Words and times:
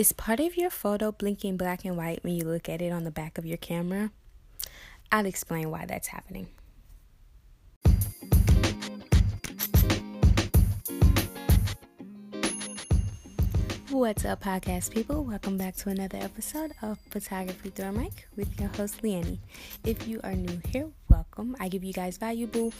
Is 0.00 0.12
part 0.14 0.40
of 0.40 0.56
your 0.56 0.70
photo 0.70 1.12
blinking 1.12 1.58
black 1.58 1.84
and 1.84 1.94
white 1.94 2.24
when 2.24 2.34
you 2.34 2.44
look 2.44 2.70
at 2.70 2.80
it 2.80 2.90
on 2.90 3.04
the 3.04 3.10
back 3.10 3.36
of 3.36 3.44
your 3.44 3.58
camera? 3.58 4.10
I'll 5.12 5.26
explain 5.26 5.70
why 5.70 5.84
that's 5.84 6.08
happening. 6.08 6.46
What's 13.90 14.24
up, 14.24 14.42
podcast 14.42 14.94
people? 14.94 15.22
Welcome 15.22 15.58
back 15.58 15.76
to 15.76 15.90
another 15.90 16.16
episode 16.16 16.72
of 16.80 16.98
Photography 17.10 17.68
Through 17.68 17.92
Mic 17.92 18.26
with 18.36 18.58
your 18.58 18.70
host, 18.70 19.02
Leannie. 19.02 19.38
If 19.84 20.08
you 20.08 20.18
are 20.24 20.32
new 20.34 20.62
here, 20.70 20.88
welcome. 21.30 21.56
I 21.60 21.68
give 21.68 21.84
you 21.84 21.92
guys 21.92 22.16
valuable 22.18 22.72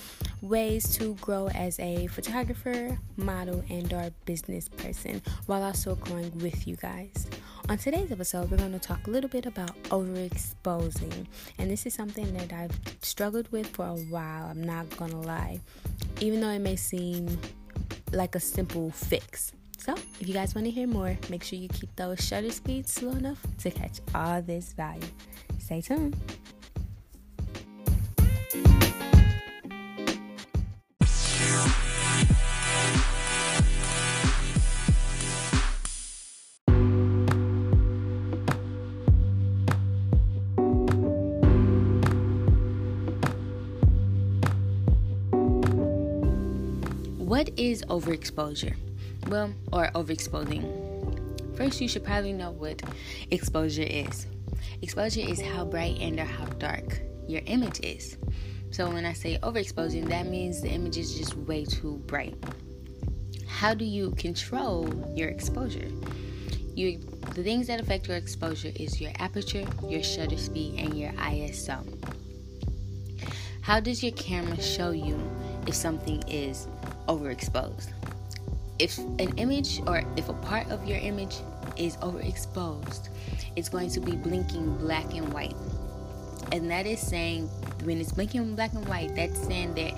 ways 0.42 0.96
to 0.96 1.14
grow 1.16 1.48
as 1.48 1.78
a 1.78 2.06
photographer, 2.08 2.98
model, 3.16 3.62
and 3.68 3.92
or 3.92 4.10
business 4.24 4.68
person 4.68 5.22
while 5.46 5.62
also 5.62 5.94
growing 5.96 6.36
with 6.38 6.66
you 6.66 6.76
guys. 6.76 7.26
On 7.68 7.78
today's 7.78 8.10
episode, 8.10 8.50
we're 8.50 8.56
going 8.56 8.72
to 8.72 8.78
talk 8.78 9.06
a 9.06 9.10
little 9.10 9.30
bit 9.30 9.46
about 9.46 9.76
overexposing. 9.84 11.26
And 11.58 11.70
this 11.70 11.86
is 11.86 11.94
something 11.94 12.32
that 12.34 12.52
I've 12.52 12.78
struggled 13.02 13.50
with 13.52 13.68
for 13.68 13.86
a 13.86 13.96
while, 13.96 14.46
I'm 14.46 14.62
not 14.62 14.96
going 14.96 15.12
to 15.12 15.18
lie. 15.18 15.60
Even 16.20 16.40
though 16.40 16.50
it 16.50 16.60
may 16.60 16.76
seem 16.76 17.38
like 18.12 18.34
a 18.34 18.40
simple 18.40 18.90
fix 18.90 19.52
so, 19.78 19.94
if 20.20 20.28
you 20.28 20.34
guys 20.34 20.54
want 20.54 20.66
to 20.66 20.70
hear 20.70 20.86
more, 20.86 21.16
make 21.30 21.42
sure 21.42 21.58
you 21.58 21.68
keep 21.68 21.96
those 21.96 22.22
shutter 22.22 22.50
speeds 22.50 22.92
slow 22.92 23.12
enough 23.12 23.40
to 23.60 23.70
catch 23.70 24.00
all 24.14 24.42
this 24.42 24.74
value. 24.74 25.08
Stay 25.58 25.80
tuned. 25.80 26.14
What 47.30 47.48
is 47.56 47.82
overexposure? 47.82 48.74
well, 49.28 49.54
or 49.72 49.86
overexposing. 49.94 51.56
First, 51.56 51.80
you 51.80 51.86
should 51.86 52.02
probably 52.02 52.32
know 52.32 52.50
what 52.50 52.82
exposure 53.30 53.86
is. 53.88 54.26
Exposure 54.82 55.20
is 55.20 55.40
how 55.40 55.64
bright 55.64 55.96
and 56.00 56.18
or 56.18 56.24
how 56.24 56.46
dark 56.46 57.00
your 57.28 57.42
image 57.46 57.78
is. 57.84 58.16
So 58.72 58.90
when 58.90 59.04
I 59.04 59.12
say 59.12 59.38
overexposing, 59.44 60.08
that 60.08 60.26
means 60.26 60.60
the 60.60 60.70
image 60.70 60.96
is 60.96 61.16
just 61.16 61.36
way 61.36 61.64
too 61.64 62.02
bright. 62.08 62.34
How 63.46 63.74
do 63.74 63.84
you 63.84 64.10
control 64.16 64.92
your 65.14 65.28
exposure? 65.28 65.88
You, 66.74 66.98
the 67.36 67.44
things 67.44 67.68
that 67.68 67.80
affect 67.80 68.08
your 68.08 68.16
exposure 68.16 68.72
is 68.74 69.00
your 69.00 69.12
aperture, 69.20 69.64
your 69.88 70.02
shutter 70.02 70.36
speed, 70.36 70.80
and 70.80 70.98
your 70.98 71.12
ISO. 71.12 71.86
How 73.60 73.78
does 73.78 74.02
your 74.02 74.14
camera 74.14 74.60
show 74.60 74.90
you 74.90 75.16
if 75.68 75.76
something 75.76 76.24
is 76.26 76.66
overexposed? 77.10 77.92
if 78.80 78.96
an 78.98 79.36
image 79.36 79.80
or 79.86 80.02
if 80.16 80.28
a 80.30 80.32
part 80.32 80.68
of 80.70 80.86
your 80.86 80.98
image 80.98 81.36
is 81.76 81.96
overexposed, 81.98 83.10
it's 83.54 83.68
going 83.68 83.90
to 83.90 84.00
be 84.00 84.12
blinking 84.16 84.78
black 84.78 85.14
and 85.14 85.30
white. 85.32 85.54
And 86.50 86.70
that 86.70 86.86
is 86.86 86.98
saying, 86.98 87.48
when 87.84 88.00
it's 88.00 88.12
blinking 88.12 88.54
black 88.54 88.72
and 88.72 88.88
white, 88.88 89.14
that's 89.14 89.38
saying 89.46 89.74
that 89.74 89.92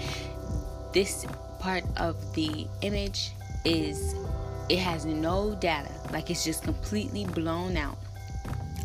this 0.92 1.24
part 1.60 1.84
of 1.96 2.16
the 2.34 2.66
image 2.80 3.30
is, 3.64 4.16
it 4.68 4.78
has 4.78 5.04
no 5.04 5.54
data. 5.54 5.90
Like 6.12 6.28
it's 6.28 6.44
just 6.44 6.64
completely 6.64 7.24
blown 7.24 7.76
out. 7.76 7.98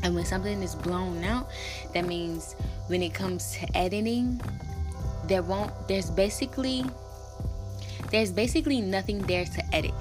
And 0.04 0.14
when 0.14 0.26
something 0.26 0.62
is 0.62 0.76
blown 0.76 1.24
out, 1.24 1.50
that 1.96 2.06
means 2.06 2.54
when 2.86 3.02
it 3.02 3.16
comes 3.16 3.54
to 3.54 3.78
editing, 3.78 4.40
there 5.26 5.42
won't, 5.42 5.72
there's 5.88 6.12
basically 6.12 6.86
there's 8.12 8.32
basically 8.32 8.82
nothing 8.82 9.20
there 9.20 9.46
to 9.46 9.76
edit. 9.76 9.94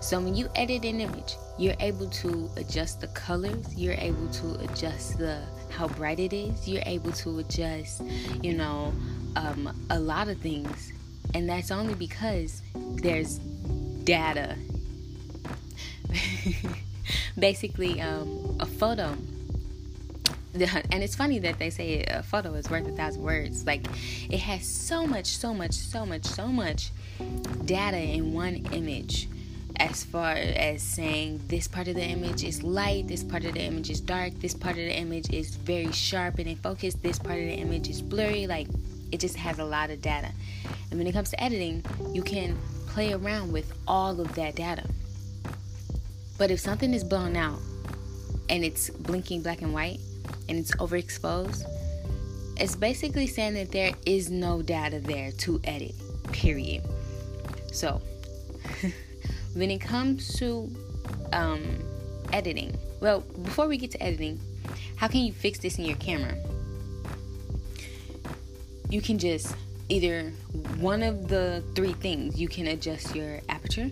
So 0.00 0.20
when 0.20 0.34
you 0.34 0.48
edit 0.56 0.84
an 0.84 1.00
image, 1.00 1.36
you're 1.58 1.76
able 1.80 2.08
to 2.10 2.50
adjust 2.56 3.00
the 3.00 3.06
colors, 3.08 3.74
you're 3.76 3.94
able 3.94 4.28
to 4.28 4.54
adjust 4.64 5.18
the 5.18 5.40
how 5.70 5.88
bright 5.88 6.18
it 6.18 6.32
is, 6.32 6.68
you're 6.68 6.82
able 6.86 7.12
to 7.12 7.38
adjust, 7.38 8.02
you 8.42 8.54
know, 8.54 8.92
um, 9.36 9.72
a 9.90 9.98
lot 9.98 10.28
of 10.28 10.38
things. 10.38 10.92
And 11.34 11.48
that's 11.48 11.70
only 11.70 11.94
because 11.94 12.62
there's 12.74 13.38
data. 14.04 14.56
Basically, 17.38 18.00
um, 18.00 18.56
a 18.60 18.66
photo 18.66 19.16
and 20.54 21.02
it's 21.02 21.14
funny 21.14 21.38
that 21.38 21.58
they 21.58 21.70
say 21.70 22.04
a 22.04 22.22
photo 22.22 22.52
is 22.54 22.68
worth 22.68 22.86
a 22.86 22.92
thousand 22.92 23.22
words. 23.22 23.64
Like 23.66 23.86
it 24.30 24.40
has 24.40 24.66
so 24.66 25.06
much, 25.06 25.26
so 25.26 25.54
much, 25.54 25.72
so 25.72 26.04
much, 26.04 26.24
so 26.24 26.48
much 26.48 26.90
data 27.64 27.98
in 27.98 28.32
one 28.32 28.66
image 28.72 29.28
as 29.76 30.04
far 30.04 30.32
as 30.34 30.82
saying 30.82 31.40
this 31.48 31.66
part 31.66 31.88
of 31.88 31.94
the 31.94 32.04
image 32.04 32.44
is 32.44 32.62
light, 32.62 33.08
this 33.08 33.24
part 33.24 33.44
of 33.44 33.54
the 33.54 33.60
image 33.60 33.90
is 33.90 34.00
dark, 34.00 34.32
this 34.34 34.54
part 34.54 34.76
of 34.76 34.84
the 34.84 34.96
image 34.96 35.30
is 35.30 35.56
very 35.56 35.90
sharp 35.92 36.38
and 36.38 36.48
in 36.48 36.56
focus, 36.56 36.94
this 36.94 37.18
part 37.18 37.38
of 37.38 37.46
the 37.46 37.54
image 37.54 37.88
is 37.88 38.02
blurry. 38.02 38.46
Like 38.46 38.68
it 39.10 39.20
just 39.20 39.36
has 39.36 39.58
a 39.58 39.64
lot 39.64 39.90
of 39.90 40.00
data. 40.00 40.30
And 40.90 40.98
when 40.98 41.06
it 41.06 41.12
comes 41.12 41.30
to 41.30 41.42
editing, 41.42 41.84
you 42.12 42.22
can 42.22 42.56
play 42.86 43.12
around 43.12 43.52
with 43.52 43.72
all 43.88 44.20
of 44.20 44.34
that 44.34 44.54
data. 44.54 44.84
But 46.38 46.50
if 46.50 46.60
something 46.60 46.92
is 46.92 47.04
blown 47.04 47.36
out 47.36 47.58
and 48.48 48.64
it's 48.64 48.90
blinking 48.90 49.42
black 49.42 49.62
and 49.62 49.72
white 49.72 50.00
and 50.48 50.58
it's 50.58 50.72
overexposed, 50.76 51.64
it's 52.56 52.76
basically 52.76 53.26
saying 53.26 53.54
that 53.54 53.72
there 53.72 53.92
is 54.06 54.30
no 54.30 54.62
data 54.62 55.00
there 55.00 55.32
to 55.32 55.60
edit, 55.64 55.94
period. 56.32 56.82
So, 57.72 58.00
when 59.54 59.70
it 59.70 59.80
comes 59.80 60.38
to 60.38 60.70
um, 61.32 61.82
editing, 62.32 62.76
well, 63.00 63.20
before 63.20 63.66
we 63.66 63.78
get 63.78 63.90
to 63.92 64.02
editing, 64.02 64.38
how 64.96 65.08
can 65.08 65.20
you 65.20 65.32
fix 65.32 65.58
this 65.58 65.78
in 65.78 65.84
your 65.84 65.96
camera? 65.96 66.36
You 68.88 69.00
can 69.00 69.18
just 69.18 69.56
either 69.88 70.30
one 70.78 71.02
of 71.02 71.28
the 71.28 71.64
three 71.74 71.94
things 71.94 72.38
you 72.38 72.48
can 72.48 72.68
adjust 72.68 73.14
your 73.14 73.40
aperture, 73.48 73.90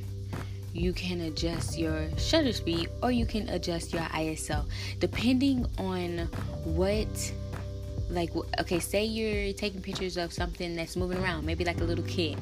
you 0.73 0.93
can 0.93 1.23
adjust 1.23 1.79
your 1.79 2.07
shutter 2.17 2.53
speed, 2.53 2.89
or 3.03 3.11
you 3.11 3.27
can 3.27 3.49
adjust 3.49 3.93
your 3.93 4.03
ISO 4.03 4.65
depending 4.99 5.67
on 5.79 6.19
what 6.65 7.33
like 8.11 8.31
okay 8.59 8.79
say 8.79 9.05
you're 9.05 9.53
taking 9.53 9.81
pictures 9.81 10.17
of 10.17 10.33
something 10.33 10.75
that's 10.75 10.97
moving 10.97 11.19
around 11.19 11.47
maybe 11.47 11.65
like 11.65 11.81
a 11.81 11.85
little 11.85 12.05
kid 12.07 12.37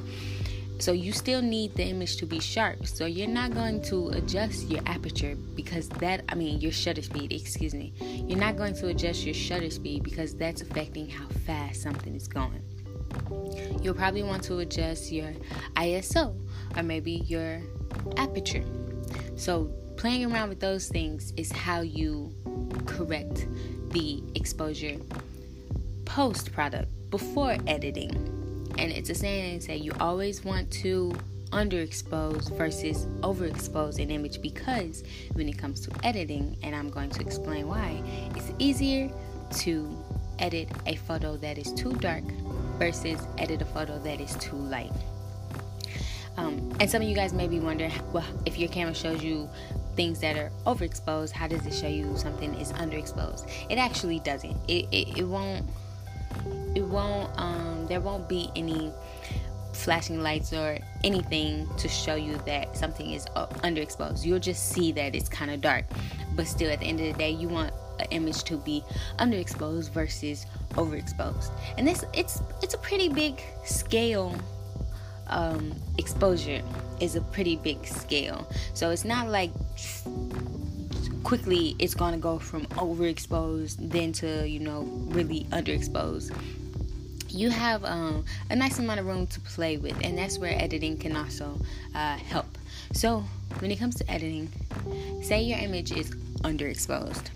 so 0.79 0.93
you 0.93 1.13
still 1.13 1.43
need 1.43 1.75
the 1.75 1.85
image 1.85 2.17
to 2.19 2.27
be 2.27 2.39
sharp. 2.39 2.87
So 2.87 3.07
you're 3.07 3.27
not 3.27 3.53
going 3.53 3.83
to 3.83 4.11
adjust 4.11 4.69
your 4.69 4.81
aperture 4.87 5.35
because 5.55 5.89
that, 5.89 6.25
I 6.29 6.37
mean, 6.37 6.61
your 6.61 6.71
shutter 6.71 7.03
speed, 7.03 7.33
excuse 7.33 7.75
me. 7.75 7.93
You're 8.01 8.39
not 8.39 8.57
going 8.57 8.75
to 8.77 8.87
adjust 8.87 9.25
your 9.25 9.35
shutter 9.35 9.71
speed 9.71 10.05
because 10.05 10.35
that's 10.35 10.63
affecting 10.63 11.09
how 11.09 11.27
fast 11.47 11.83
something 11.83 12.15
is 12.15 12.29
going. 12.29 12.63
You'll 13.83 13.95
probably 13.95 14.23
want 14.23 14.45
to 14.45 14.59
adjust 14.59 15.11
your 15.11 15.33
ISO 15.77 16.37
or 16.77 16.83
maybe 16.83 17.25
your 17.27 17.61
aperture. 18.17 18.65
So 19.37 19.73
playing 19.97 20.33
around 20.33 20.49
with 20.49 20.61
those 20.61 20.87
things 20.87 21.33
is 21.37 21.51
how 21.51 21.81
you 21.81 22.33
correct 22.87 23.49
the 23.91 24.23
exposure 24.37 24.97
post 26.05 26.53
product 26.53 26.89
before 27.11 27.57
editing 27.67 28.38
and 28.79 28.93
it's 28.93 29.11
a 29.11 29.15
saying 29.15 29.59
that 29.67 29.81
you 29.81 29.93
always 30.01 30.45
want 30.45 30.71
to 30.71 31.13
underexpose 31.51 32.57
versus 32.57 33.07
overexpose 33.21 33.99
an 34.01 34.11
image 34.11 34.41
because 34.41 35.03
when 35.33 35.49
it 35.49 35.59
comes 35.59 35.81
to 35.81 36.07
editing, 36.07 36.57
and 36.63 36.75
I'm 36.77 36.89
going 36.89 37.11
to 37.11 37.21
explain 37.21 37.67
why, 37.67 38.03
it's 38.37 38.53
easier 38.59 39.11
to 39.59 40.05
edit 40.39 40.69
a 40.87 40.95
photo 40.95 41.37
that 41.39 41.59
is 41.59 41.73
too 41.73 41.93
dark 41.95 42.23
versus 42.79 43.21
edit 43.39 43.63
a 43.63 43.65
photo 43.65 43.99
that 43.99 44.21
is 44.21 44.35
too 44.37 44.57
light. 44.57 44.93
Um, 46.37 46.73
and 46.79 46.89
some 46.89 47.03
of 47.03 47.09
you 47.09 47.17
guys 47.17 47.33
may 47.33 47.49
be 47.49 47.59
wondering, 47.59 47.93
well, 48.13 48.25
if 48.47 48.59
your 48.59 48.69
camera 48.69 48.95
shows 48.95 49.25
you 49.25 49.51
things 49.97 50.21
that 50.21 50.37
are 50.37 50.53
overexposed, 50.67 51.33
how 51.33 51.49
does 51.49 51.67
it 51.67 51.75
show 51.75 51.89
you 51.89 52.17
something 52.17 52.55
is 52.55 52.73
underexposed? 52.75 53.51
It 53.69 53.79
actually 53.79 54.21
doesn't. 54.21 54.57
It, 54.69 54.87
it, 54.93 55.19
it 55.19 55.25
won't 55.25 55.67
it 56.75 56.83
won't 56.83 57.31
um, 57.39 57.78
there 57.89 58.01
won't 58.01 58.29
be 58.29 58.51
any 58.55 58.93
flashing 59.73 60.23
lights 60.23 60.53
or 60.53 60.79
anything 61.05 61.69
to 61.77 61.89
show 61.89 62.17
you 62.17 62.37
that 62.47 62.77
something 62.77 63.13
is 63.13 63.27
underexposed. 63.27 64.25
You'll 64.25 64.41
just 64.41 64.71
see 64.71 64.93
that 64.93 65.15
it's 65.15 65.29
kind 65.29 65.51
of 65.51 65.61
dark, 65.61 65.85
but 66.35 66.47
still 66.47 66.71
at 66.71 66.81
the 66.81 66.87
end 66.87 67.01
of 67.01 67.07
the 67.07 67.19
day, 67.19 67.31
you 67.31 67.49
want 67.49 67.73
an 68.01 68.07
image 68.11 68.45
to 68.45 68.57
be 68.57 68.83
underexposed 69.19 69.91
versus 69.91 70.47
overexposed. 70.73 71.51
And 71.77 71.87
this 71.87 72.05
it's 72.13 72.43
it's 72.63 72.75
a 72.75 72.79
pretty 72.79 73.09
big 73.09 73.41
scale. 73.65 74.35
Um, 75.31 75.75
exposure 75.99 76.63
is 77.01 77.15
a 77.15 77.21
pretty 77.21 77.57
big 77.57 77.87
scale, 77.87 78.51
so 78.73 78.89
it's 78.91 79.05
not 79.05 79.29
like 79.29 79.51
quickly 81.23 81.77
it's 81.79 81.93
to 81.93 82.17
go 82.17 82.39
from 82.39 82.65
overexposed 82.69 83.77
then 83.91 84.13
to 84.13 84.49
you 84.49 84.59
know 84.59 84.83
really 85.09 85.45
underexposed 85.51 86.35
you 87.39 87.51
have 87.51 87.85
um, 87.85 88.25
a 88.51 88.57
nice 88.57 88.79
amount 88.79 88.99
of 89.01 89.07
room 89.07 89.27
to 89.29 89.41
play 89.41 89.77
with 89.77 89.97
and 90.03 90.19
that's 90.19 90.39
where 90.39 90.53
editing 90.61 90.97
can 90.97 91.15
also 91.17 91.59
uh, 91.95 92.17
help. 92.17 92.59
So 92.93 93.25
when 93.61 93.71
it 93.71 93.79
comes 93.79 93.95
to 93.97 94.11
editing 94.11 94.51
say 95.23 95.43
your 95.43 95.59
image 95.59 95.93
is 95.93 96.11
underexposed. 96.43 97.27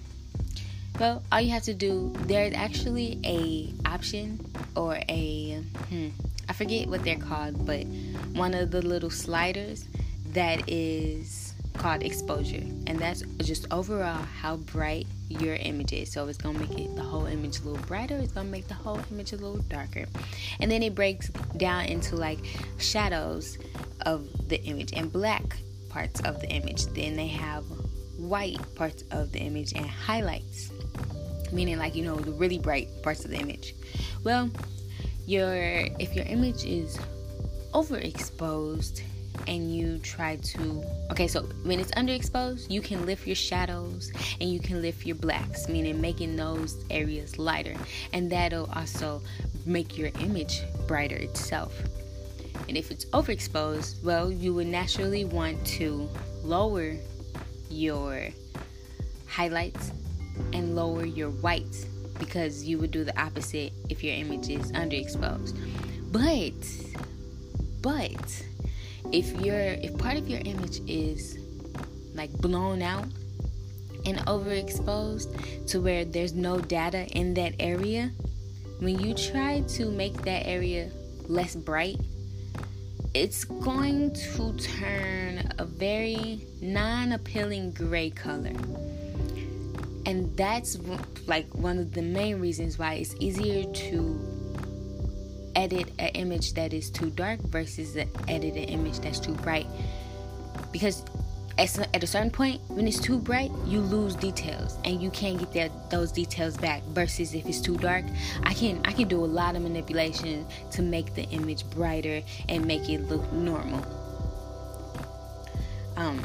Well 0.99 1.23
all 1.31 1.41
you 1.41 1.51
have 1.51 1.63
to 1.65 1.75
do 1.75 2.13
there's 2.27 2.55
actually 2.55 3.19
a 3.25 3.73
option 3.89 4.45
or 4.77 4.99
a 5.09 5.63
hmm, 5.89 6.09
i 6.49 6.53
forget 6.53 6.89
what 6.89 7.03
they're 7.05 7.17
called 7.17 7.65
but 7.67 7.85
one 8.35 8.55
of 8.55 8.71
the 8.71 8.83
little 8.83 9.11
sliders 9.11 9.87
that 10.33 10.69
is 10.69 11.53
called 11.75 12.03
exposure, 12.03 12.65
and 12.87 12.99
that's 12.99 13.23
just 13.39 13.67
overall 13.71 14.23
how 14.41 14.57
bright 14.57 15.07
your 15.41 15.55
images. 15.57 16.13
So 16.13 16.27
it's 16.29 16.39
gonna 16.39 16.59
make 16.59 16.79
it 16.79 16.95
the 16.97 17.03
whole 17.03 17.27
image 17.27 17.61
a 17.61 17.63
little 17.65 17.85
brighter. 17.87 18.17
It's 18.17 18.33
gonna 18.33 18.49
make 18.49 18.69
the 18.69 18.75
whole 18.75 19.01
image 19.11 19.33
a 19.33 19.37
little 19.37 19.63
darker, 19.69 20.07
and 20.61 20.71
then 20.71 20.83
it 20.83 20.95
breaks 20.95 21.29
down 21.57 21.87
into 21.87 22.17
like 22.17 22.39
shadows 22.79 23.59
of 24.07 24.49
the 24.49 24.63
image 24.65 24.93
and 24.95 25.13
black 25.13 25.59
parts 25.89 26.21
of 26.21 26.41
the 26.41 26.49
image. 26.49 26.87
Then 26.87 27.17
they 27.17 27.29
have 27.29 27.65
white 28.19 28.61
parts 28.75 29.05
of 29.11 29.33
the 29.33 29.41
image 29.41 29.73
and 29.75 29.87
highlights, 29.87 30.71
meaning 31.53 31.79
like 31.79 31.95
you 31.95 32.05
know 32.05 32.17
the 32.17 32.33
really 32.33 32.59
bright 32.59 32.89
parts 33.03 33.25
of 33.25 33.31
the 33.31 33.39
image. 33.39 33.75
Well, 34.25 34.51
your 35.27 35.57
if 35.99 36.15
your 36.15 36.25
image 36.27 36.65
is 36.65 36.99
overexposed 37.73 39.03
and 39.47 39.75
you 39.75 39.99
try 39.99 40.37
to 40.37 40.85
okay 41.11 41.27
so 41.27 41.43
when 41.65 41.81
it's 41.81 41.91
underexposed 41.93 42.71
you 42.71 42.81
can 42.81 43.05
lift 43.07 43.27
your 43.27 43.37
shadows 43.37 44.13
and 44.41 44.51
you 44.51 44.61
can 44.61 44.81
lift 44.81 45.05
your 45.05 45.17
blacks 45.17 45.69
meaning 45.69 46.01
making 46.01 46.37
those 46.37 46.85
areas 46.91 47.39
lighter. 47.39 47.75
And 48.13 48.31
that'll 48.31 48.71
also 48.75 49.23
make 49.67 49.97
your 49.97 50.11
image 50.21 50.63
brighter 50.87 51.17
itself. 51.17 51.81
And 52.69 52.77
if 52.77 52.91
it's 52.91 53.05
overexposed 53.07 54.03
well 54.05 54.31
you 54.31 54.55
would 54.55 54.67
naturally 54.67 55.25
want 55.25 55.65
to 55.79 56.09
lower 56.43 56.97
your 57.71 58.29
highlights 59.27 59.93
and 60.53 60.75
lower 60.75 61.05
your 61.05 61.31
whites 61.31 61.87
because 62.19 62.65
you 62.65 62.79
would 62.79 62.91
do 62.91 63.05
the 63.05 63.21
opposite 63.21 63.73
if 63.89 64.05
your 64.05 64.15
image 64.15 64.49
is 64.49 64.71
underexposed. 64.73 65.57
But 66.13 66.53
but 67.83 68.45
if 69.11 69.33
you're 69.41 69.59
if 69.59 69.97
part 69.99 70.17
of 70.17 70.29
your 70.29 70.41
image 70.45 70.81
is 70.87 71.39
like 72.15 72.33
blown 72.33 72.83
out 72.83 73.07
and 74.05 74.19
overexposed 74.27 75.67
to 75.67 75.81
where 75.81 76.05
there's 76.05 76.33
no 76.33 76.59
data 76.59 77.07
in 77.09 77.35
that 77.35 77.55
area, 77.59 78.11
when 78.81 78.99
you 78.99 79.15
try 79.15 79.61
to 79.69 79.91
make 79.91 80.15
that 80.23 80.47
area 80.47 80.91
less 81.29 81.55
bright, 81.55 81.97
it's 83.15 83.45
going 83.45 84.13
to 84.15 84.53
turn 84.55 85.53
a 85.59 85.65
very 85.65 86.47
non 86.61 87.13
appealing 87.13 87.73
gray 87.73 88.11
color. 88.11 88.53
And 90.05 90.37
that's 90.37 90.79
like 91.27 91.55
one 91.55 91.79
of 91.79 91.93
the 91.93 92.03
main 92.03 92.41
reasons 92.41 92.79
why 92.79 92.95
it's 92.95 93.15
easier 93.21 93.65
to 93.73 94.32
edit 95.57 95.91
an 95.99 96.09
image 96.09 96.55
that 96.55 96.73
is 96.73 96.91
too 96.91 97.11
dark 97.11 97.41
versus 97.41 97.97
edit 97.97 98.55
an 98.55 98.65
image 98.65 98.99
that's 99.01 99.21
too 99.21 99.35
bright. 99.35 99.67
Because 100.71 101.05
at 101.59 102.03
a 102.03 102.07
certain 102.07 102.31
point 102.31 102.61
when 102.69 102.89
it's 102.89 102.99
too 102.99 103.19
bright 103.19 103.51
you 103.67 103.81
lose 103.81 104.15
details 104.17 104.79
and 104.85 105.03
you 105.03 105.11
can't 105.11 105.39
get 105.39 105.53
that 105.53 105.91
those 105.91 106.11
details 106.11 106.57
back 106.57 106.83
versus 106.89 107.35
if 107.35 107.47
it's 107.47 107.61
too 107.61 107.77
dark. 107.77 108.05
I 108.45 108.55
can 108.55 108.81
i 108.85 108.93
can 108.93 109.09
do 109.09 109.23
a 109.25 109.27
lot 109.27 109.55
of 109.57 109.63
manipulation 109.63 110.47
to 110.71 110.83
make 110.83 111.15
the 111.15 111.25
image 111.25 111.69
brighter 111.71 112.23
and 112.49 112.65
make 112.65 112.89
it 112.89 113.03
look 113.09 113.31
normal. 113.33 113.85
Um 115.97 116.25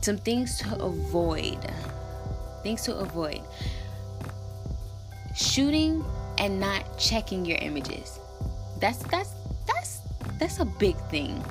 some 0.00 0.18
things 0.18 0.58
to 0.58 0.80
avoid 0.80 1.58
things 2.62 2.82
to 2.82 2.96
avoid. 2.96 3.40
Shooting 5.34 6.04
and 6.38 6.60
not 6.60 6.98
checking 6.98 7.44
your 7.44 7.58
images 7.58 8.18
that's 8.80 8.98
that's 9.04 9.32
that's 9.66 10.00
that's 10.38 10.60
a 10.60 10.64
big 10.64 10.96
thing. 11.08 11.42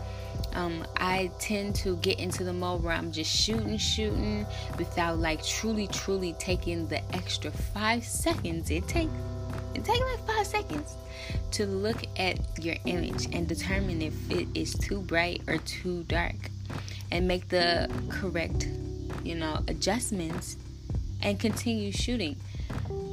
Um, 0.53 0.85
I 0.97 1.29
tend 1.39 1.75
to 1.75 1.97
get 1.97 2.19
into 2.19 2.43
the 2.43 2.53
mode 2.53 2.81
where 2.81 2.93
I'm 2.93 3.11
just 3.11 3.29
shooting, 3.29 3.77
shooting 3.77 4.45
without 4.77 5.19
like 5.19 5.45
truly, 5.45 5.87
truly 5.87 6.33
taking 6.39 6.87
the 6.87 6.99
extra 7.15 7.51
five 7.51 8.03
seconds 8.03 8.71
it 8.71 8.87
takes. 8.87 9.11
It 9.75 9.85
takes 9.85 9.99
like 9.99 10.25
five 10.25 10.47
seconds 10.47 10.95
to 11.51 11.67
look 11.67 11.97
at 12.17 12.39
your 12.59 12.75
image 12.85 13.27
and 13.33 13.47
determine 13.47 14.01
if 14.01 14.13
it 14.31 14.47
is 14.55 14.73
too 14.73 15.01
bright 15.01 15.41
or 15.47 15.57
too 15.59 16.03
dark 16.03 16.35
and 17.11 17.27
make 17.27 17.49
the 17.49 17.89
correct, 18.09 18.67
you 19.23 19.35
know, 19.35 19.63
adjustments 19.67 20.57
and 21.21 21.39
continue 21.39 21.91
shooting 21.91 22.35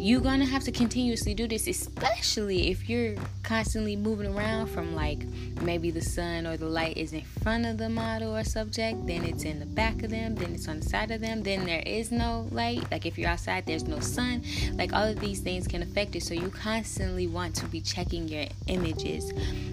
you're 0.05 0.21
gonna 0.21 0.45
have 0.45 0.63
to 0.63 0.71
continuously 0.71 1.33
do 1.33 1.49
this, 1.49 1.67
especially 1.67 2.71
if 2.71 2.91
you're 2.91 3.15
constantly 3.43 3.97
moving 3.97 4.27
around 4.27 4.67
from 4.67 4.95
like 4.95 5.27
maybe 5.63 5.91
the 5.91 6.03
sun 6.03 6.47
or 6.47 6.59
the 6.59 6.67
light 6.67 6.95
is 6.99 7.15
in 7.15 7.23
front 7.23 7.65
of 7.65 7.79
the 7.79 7.89
model 7.89 8.37
or 8.37 8.45
subject, 8.45 9.07
then 9.07 9.25
it's 9.25 9.45
in 9.45 9.59
the 9.61 9.65
back 9.65 10.03
of 10.03 10.11
them, 10.11 10.35
then 10.35 10.53
it's 10.53 10.69
on 10.69 10.81
the 10.81 10.87
side 10.87 11.11
of 11.11 11.23
them, 11.23 11.43
then 11.43 11.65
there 11.65 11.83
is 11.87 12.13
no 12.13 12.47
light. 12.51 12.85
Like 12.91 13.07
if 13.07 13.17
you're 13.17 13.31
outside, 13.31 13.65
there's 13.65 13.85
no 13.85 13.99
sun. 14.01 14.43
Like 14.75 14.93
all 14.93 15.07
of 15.09 15.21
these 15.21 15.41
things 15.41 15.67
can 15.67 15.81
affect 15.81 16.15
it. 16.15 16.23
So 16.23 16.35
you 16.35 16.51
constantly 16.51 17.27
want 17.27 17.55
to 17.57 17.67
be 17.69 17.81
checking 17.81 18.29
your 18.29 18.45
images 18.67 19.33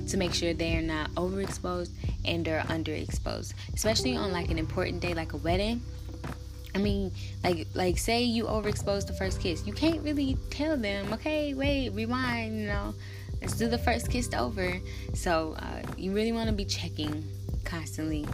to 0.09 0.15
make 0.15 0.33
sure 0.33 0.53
they 0.53 0.77
are 0.77 0.81
not 0.81 1.11
overexposed 1.15 1.89
and 2.23 2.47
or 2.47 2.59
underexposed, 2.69 3.53
especially 3.73 4.15
on 4.15 4.31
like 4.31 4.49
an 4.49 4.59
important 4.59 5.01
day 5.01 5.13
like 5.13 5.33
a 5.33 5.37
wedding 5.37 5.81
I 6.73 6.77
mean, 6.77 7.11
like 7.43 7.67
like 7.73 7.97
say 7.97 8.23
you 8.23 8.45
overexpose 8.45 9.05
the 9.05 9.13
first 9.13 9.41
kiss. 9.41 9.65
You 9.65 9.73
can't 9.73 10.01
really 10.03 10.37
tell 10.49 10.77
them, 10.77 11.13
okay, 11.13 11.53
wait, 11.53 11.89
rewind, 11.89 12.59
you 12.59 12.67
know. 12.67 12.93
Let's 13.41 13.57
do 13.57 13.67
the 13.67 13.77
first 13.77 14.09
kiss 14.11 14.31
over. 14.33 14.79
So 15.13 15.55
uh, 15.57 15.81
you 15.97 16.13
really 16.13 16.31
want 16.31 16.47
to 16.47 16.55
be 16.55 16.65
checking 16.65 17.23
constantly 17.63 18.27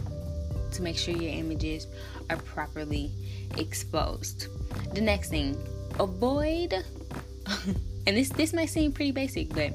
to 0.72 0.82
make 0.82 0.98
sure 0.98 1.14
your 1.14 1.32
images 1.32 1.86
are 2.28 2.36
properly 2.36 3.10
exposed. 3.56 4.48
The 4.94 5.00
next 5.00 5.30
thing, 5.30 5.56
avoid 5.98 6.74
and 8.06 8.16
this 8.16 8.28
this 8.30 8.52
might 8.52 8.68
seem 8.68 8.92
pretty 8.92 9.12
basic, 9.12 9.48
but 9.48 9.72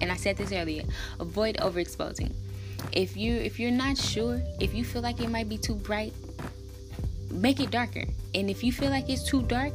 and 0.00 0.12
I 0.12 0.16
said 0.16 0.36
this 0.36 0.52
earlier, 0.52 0.82
avoid 1.20 1.56
overexposing. 1.56 2.32
If 2.92 3.16
you 3.16 3.34
if 3.34 3.58
you're 3.58 3.70
not 3.70 3.96
sure, 3.96 4.40
if 4.60 4.74
you 4.74 4.84
feel 4.84 5.02
like 5.02 5.20
it 5.20 5.30
might 5.30 5.48
be 5.48 5.58
too 5.58 5.74
bright, 5.74 6.12
make 7.30 7.60
it 7.60 7.70
darker. 7.70 8.04
And 8.34 8.50
if 8.50 8.62
you 8.62 8.72
feel 8.72 8.90
like 8.90 9.08
it's 9.08 9.22
too 9.22 9.42
dark, 9.42 9.72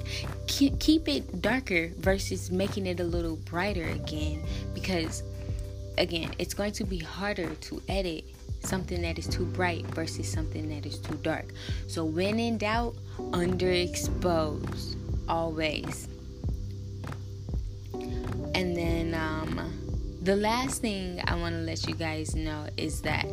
keep 0.48 1.08
it 1.08 1.42
darker 1.42 1.92
versus 1.98 2.52
making 2.52 2.88
it 2.88 3.00
a 3.00 3.04
little 3.04 3.38
brighter 3.38 3.88
again 3.88 4.44
because 4.74 5.24
again, 5.98 6.34
it's 6.40 6.54
going 6.54 6.74
to 6.74 6.84
be 6.84 6.98
harder 6.98 7.54
to 7.56 7.82
edit 7.90 8.26
something 8.64 9.02
that 9.02 9.18
is 9.18 9.28
too 9.28 9.46
bright 9.46 9.86
versus 9.88 10.32
something 10.32 10.70
that 10.70 10.86
is 10.86 11.00
too 11.00 11.16
dark. 11.24 11.54
So 11.88 12.06
when 12.06 12.40
in 12.40 12.58
doubt, 12.58 12.96
underexpose 13.18 14.96
always. 15.28 16.08
And 18.54 18.76
then 18.76 19.14
um 19.16 19.72
the 20.22 20.36
last 20.36 20.82
thing 20.82 21.20
I 21.26 21.36
want 21.36 21.56
to 21.56 21.62
let 21.62 21.88
you 21.88 21.96
guys 21.96 22.36
know 22.36 22.68
is 22.78 23.02
that 23.02 23.26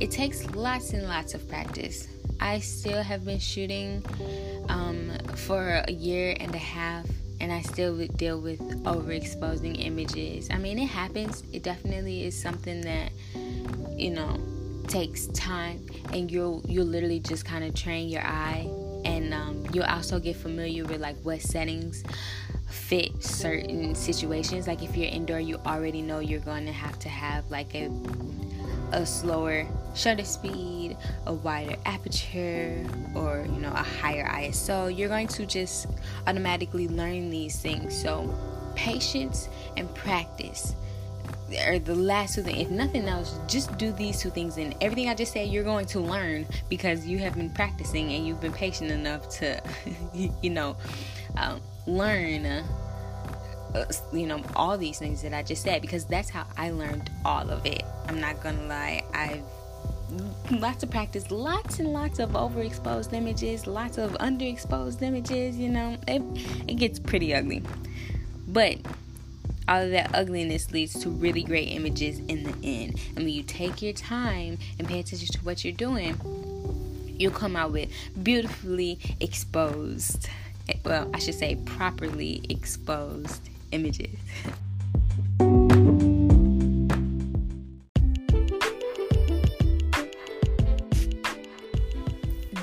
it 0.00 0.10
takes 0.10 0.44
lots 0.50 0.92
and 0.92 1.06
lots 1.06 1.34
of 1.34 1.48
practice. 1.48 2.08
I 2.42 2.58
still 2.58 3.02
have 3.02 3.24
been 3.24 3.38
shooting 3.38 4.04
um, 4.68 5.12
for 5.36 5.84
a 5.86 5.92
year 5.92 6.36
and 6.40 6.52
a 6.52 6.58
half, 6.58 7.06
and 7.40 7.52
I 7.52 7.62
still 7.62 7.94
would 7.94 8.16
deal 8.16 8.40
with 8.40 8.58
overexposing 8.82 9.82
images. 9.84 10.48
I 10.50 10.58
mean, 10.58 10.80
it 10.80 10.86
happens. 10.86 11.44
It 11.52 11.62
definitely 11.62 12.26
is 12.26 12.38
something 12.38 12.80
that 12.80 13.12
you 13.96 14.10
know 14.10 14.40
takes 14.88 15.26
time, 15.28 15.86
and 16.12 16.30
you'll 16.32 16.62
you'll 16.66 16.86
literally 16.86 17.20
just 17.20 17.44
kind 17.44 17.62
of 17.62 17.74
train 17.76 18.08
your 18.08 18.26
eye, 18.26 18.68
and 19.04 19.32
um, 19.32 19.64
you'll 19.72 19.84
also 19.84 20.18
get 20.18 20.34
familiar 20.34 20.84
with 20.84 21.00
like 21.00 21.16
what 21.22 21.40
settings 21.40 22.02
fit 22.66 23.22
certain 23.22 23.94
situations. 23.94 24.66
Like 24.66 24.82
if 24.82 24.96
you're 24.96 25.08
indoor, 25.08 25.38
you 25.38 25.58
already 25.64 26.02
know 26.02 26.18
you're 26.18 26.40
going 26.40 26.66
to 26.66 26.72
have 26.72 26.98
to 26.98 27.08
have 27.08 27.48
like 27.52 27.72
a 27.76 27.88
a 28.90 29.06
slower 29.06 29.64
shutter 29.94 30.24
speed, 30.24 30.96
a 31.26 31.32
wider 31.34 31.76
aperture, 31.84 32.84
or 33.14 33.46
you 33.46 33.60
know, 33.60 33.70
a 33.72 33.82
higher 33.82 34.26
ISO. 34.28 34.96
You're 34.96 35.08
going 35.08 35.28
to 35.28 35.46
just 35.46 35.86
automatically 36.26 36.88
learn 36.88 37.30
these 37.30 37.58
things. 37.60 38.00
So, 38.00 38.34
patience 38.74 39.48
and 39.76 39.92
practice. 39.94 40.74
or 41.66 41.78
the 41.78 41.94
last 41.94 42.34
two 42.34 42.42
things. 42.42 42.58
If 42.62 42.70
nothing 42.70 43.06
else, 43.08 43.38
just 43.46 43.76
do 43.76 43.92
these 43.92 44.20
two 44.20 44.30
things, 44.30 44.56
and 44.56 44.74
everything 44.80 45.08
I 45.08 45.14
just 45.14 45.32
said, 45.32 45.48
you're 45.48 45.64
going 45.64 45.86
to 45.86 46.00
learn 46.00 46.46
because 46.68 47.06
you 47.06 47.18
have 47.18 47.34
been 47.34 47.50
practicing 47.50 48.12
and 48.12 48.26
you've 48.26 48.40
been 48.40 48.52
patient 48.52 48.90
enough 48.90 49.28
to, 49.40 49.62
you 50.14 50.50
know, 50.50 50.76
um, 51.36 51.60
learn. 51.86 52.46
Uh, 52.46 52.64
you 54.12 54.26
know 54.26 54.42
all 54.54 54.76
these 54.76 54.98
things 54.98 55.22
that 55.22 55.32
I 55.32 55.42
just 55.42 55.62
said 55.62 55.80
because 55.80 56.04
that's 56.04 56.28
how 56.28 56.44
I 56.58 56.72
learned 56.72 57.10
all 57.24 57.48
of 57.48 57.64
it. 57.64 57.82
I'm 58.06 58.20
not 58.20 58.42
gonna 58.42 58.66
lie, 58.66 59.02
I've 59.14 59.42
lots 60.50 60.82
of 60.82 60.90
practice, 60.90 61.30
lots 61.30 61.78
and 61.78 61.92
lots 61.92 62.18
of 62.18 62.30
overexposed 62.30 63.12
images, 63.12 63.66
lots 63.66 63.98
of 63.98 64.12
underexposed 64.12 65.02
images. 65.02 65.56
You 65.56 65.68
know, 65.68 65.98
it 66.06 66.22
it 66.68 66.74
gets 66.74 66.98
pretty 66.98 67.34
ugly, 67.34 67.62
but 68.48 68.78
all 69.68 69.82
of 69.82 69.90
that 69.90 70.10
ugliness 70.14 70.70
leads 70.72 71.00
to 71.02 71.10
really 71.10 71.42
great 71.42 71.68
images 71.68 72.18
in 72.28 72.42
the 72.44 72.54
end. 72.62 73.00
And 73.08 73.18
when 73.18 73.28
you 73.28 73.42
take 73.42 73.80
your 73.80 73.92
time 73.92 74.58
and 74.78 74.88
pay 74.88 75.00
attention 75.00 75.28
to 75.28 75.38
what 75.40 75.64
you're 75.64 75.72
doing, 75.72 76.18
you'll 77.18 77.32
come 77.32 77.56
out 77.56 77.72
with 77.72 77.90
beautifully 78.22 78.98
exposed, 79.20 80.28
eh, 80.68 80.74
well, 80.84 81.08
I 81.14 81.18
should 81.18 81.34
say 81.34 81.56
properly 81.56 82.42
exposed 82.48 83.48
images. 83.70 84.16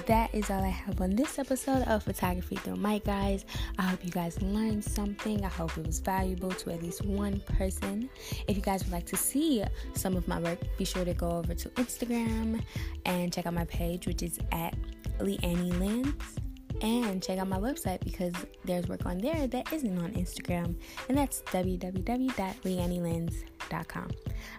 that 0.09 0.33
is 0.33 0.49
all 0.49 0.63
I 0.63 0.69
have 0.69 0.99
on 1.01 1.15
this 1.15 1.37
episode 1.37 1.87
of 1.87 2.01
Photography 2.01 2.55
Through 2.55 2.77
Mic, 2.77 3.05
guys. 3.05 3.45
I 3.77 3.83
hope 3.83 4.03
you 4.03 4.09
guys 4.09 4.41
learned 4.41 4.83
something. 4.83 5.45
I 5.45 5.49
hope 5.49 5.77
it 5.77 5.85
was 5.85 5.99
valuable 5.99 6.49
to 6.49 6.71
at 6.71 6.81
least 6.81 7.05
one 7.05 7.39
person. 7.41 8.09
If 8.47 8.57
you 8.57 8.63
guys 8.63 8.83
would 8.83 8.91
like 8.91 9.05
to 9.05 9.15
see 9.15 9.63
some 9.93 10.17
of 10.17 10.27
my 10.27 10.39
work, 10.39 10.57
be 10.79 10.85
sure 10.85 11.05
to 11.05 11.13
go 11.13 11.29
over 11.29 11.53
to 11.53 11.69
Instagram 11.69 12.59
and 13.05 13.31
check 13.31 13.45
out 13.45 13.53
my 13.53 13.65
page, 13.65 14.07
which 14.07 14.23
is 14.23 14.39
at 14.51 14.73
Leannie 15.19 15.73
Lens. 15.73 16.39
And 16.81 17.21
check 17.21 17.37
out 17.37 17.47
my 17.47 17.59
website 17.59 18.03
because 18.03 18.33
there's 18.65 18.87
work 18.87 19.05
on 19.05 19.19
there 19.19 19.45
that 19.45 19.71
isn't 19.71 19.95
on 19.99 20.13
Instagram, 20.13 20.75
and 21.07 21.15
that's 21.15 21.43
www.leannielens.com. 21.43 24.09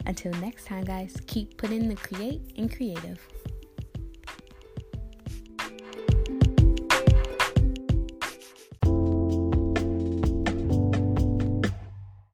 Until 0.06 0.32
next 0.34 0.66
time, 0.66 0.84
guys, 0.84 1.16
keep 1.26 1.56
putting 1.56 1.88
the 1.88 1.96
create 1.96 2.40
and 2.56 2.72
creative. 2.72 3.18